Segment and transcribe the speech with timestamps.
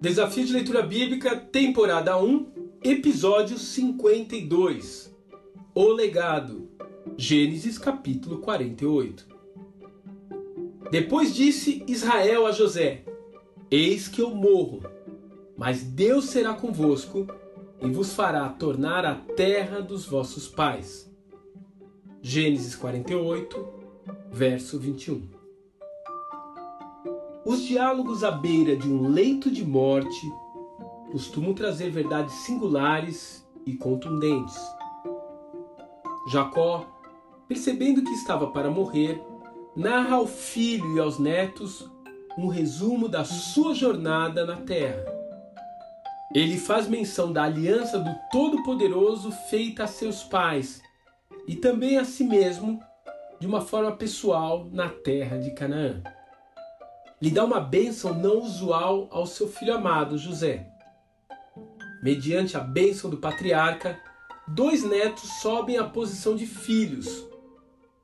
[0.00, 2.46] Desafio de Leitura Bíblica, temporada 1,
[2.84, 5.12] episódio 52.
[5.74, 6.68] O Legado.
[7.16, 9.26] Gênesis capítulo 48.
[10.92, 13.04] Depois disse Israel a José:
[13.68, 14.84] Eis que eu morro,
[15.56, 17.26] mas Deus será convosco
[17.82, 21.12] e vos fará tornar a terra dos vossos pais.
[22.22, 23.68] Gênesis 48,
[24.30, 25.37] verso 21.
[27.48, 30.30] Os diálogos à beira de um leito de morte
[31.10, 34.54] costumam trazer verdades singulares e contundentes.
[36.30, 36.86] Jacó,
[37.48, 39.18] percebendo que estava para morrer,
[39.74, 41.90] narra ao filho e aos netos
[42.36, 45.06] um resumo da sua jornada na terra.
[46.34, 50.82] Ele faz menção da aliança do Todo-Poderoso feita a seus pais
[51.46, 52.78] e também a si mesmo
[53.40, 56.02] de uma forma pessoal na terra de Canaã
[57.20, 60.66] lhe dá uma bênção não usual ao seu filho amado José.
[62.02, 63.98] Mediante a bênção do patriarca,
[64.46, 67.26] dois netos sobem à posição de filhos,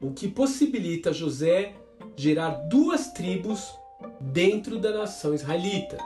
[0.00, 1.74] o que possibilita José
[2.16, 3.72] gerar duas tribos
[4.20, 5.98] dentro da nação israelita,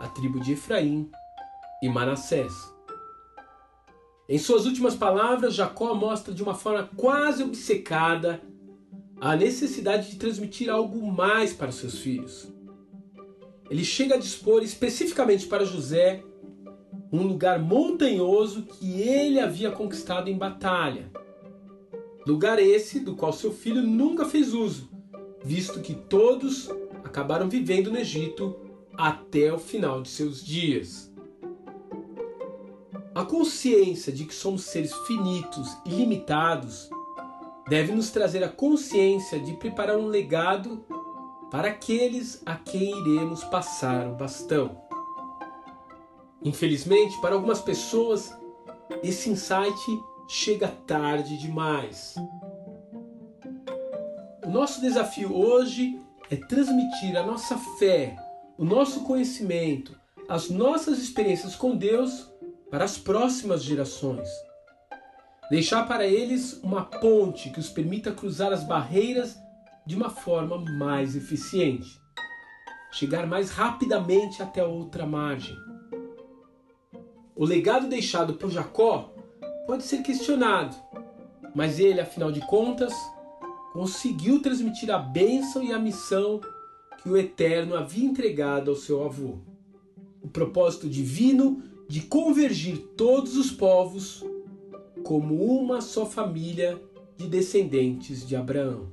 [0.00, 1.10] a tribo de Efraim
[1.82, 2.52] e Manassés.
[4.28, 8.40] Em suas últimas palavras, Jacó mostra de uma forma quase obcecada
[9.20, 12.48] a necessidade de transmitir algo mais para seus filhos.
[13.68, 16.24] Ele chega a dispor especificamente para José
[17.12, 21.10] um lugar montanhoso que ele havia conquistado em batalha.
[22.26, 24.88] Lugar esse do qual seu filho nunca fez uso,
[25.44, 26.70] visto que todos
[27.04, 28.56] acabaram vivendo no Egito
[28.96, 31.12] até o final de seus dias.
[33.14, 36.88] A consciência de que somos seres finitos e limitados
[37.70, 40.84] deve nos trazer a consciência de preparar um legado
[41.52, 44.82] para aqueles a quem iremos passar o bastão.
[46.42, 48.36] Infelizmente, para algumas pessoas,
[49.04, 49.80] esse insight
[50.26, 52.16] chega tarde demais.
[54.44, 55.96] O nosso desafio hoje
[56.28, 58.16] é transmitir a nossa fé,
[58.58, 59.96] o nosso conhecimento,
[60.28, 62.28] as nossas experiências com Deus
[62.68, 64.28] para as próximas gerações.
[65.50, 69.36] Deixar para eles uma ponte que os permita cruzar as barreiras
[69.84, 72.00] de uma forma mais eficiente.
[72.92, 75.56] Chegar mais rapidamente até outra margem.
[77.34, 79.12] O legado deixado por Jacó
[79.66, 80.76] pode ser questionado,
[81.52, 82.94] mas ele, afinal de contas,
[83.72, 86.40] conseguiu transmitir a bênção e a missão
[87.02, 89.38] que o Eterno havia entregado ao seu avô.
[90.22, 94.24] O propósito divino de convergir todos os povos
[95.04, 96.80] como uma só família
[97.16, 98.88] de descendentes de Abraão.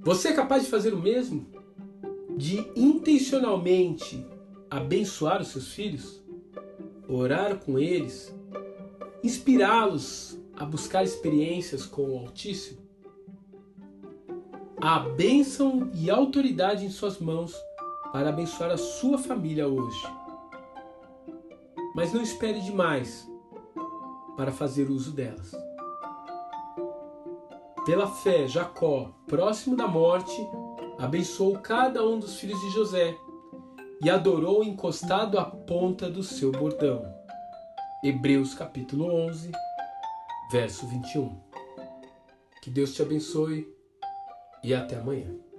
[0.00, 1.46] Você é capaz de fazer o mesmo?
[2.36, 4.26] De intencionalmente
[4.70, 6.22] abençoar os seus filhos?
[7.08, 8.34] Orar com eles?
[9.22, 12.80] Inspirá-los a buscar experiências com o Altíssimo?
[14.80, 17.54] Há bênção e autoridade em suas mãos
[18.12, 20.02] para abençoar a sua família hoje.
[21.94, 23.31] Mas não espere demais
[24.36, 25.52] para fazer uso delas.
[27.84, 30.36] Pela fé, Jacó, próximo da morte,
[30.98, 33.16] abençoou cada um dos filhos de José
[34.04, 37.02] e adorou encostado à ponta do seu bordão.
[38.04, 39.50] Hebreus capítulo 11,
[40.50, 41.40] verso 21.
[42.62, 43.66] Que Deus te abençoe
[44.62, 45.51] e até amanhã.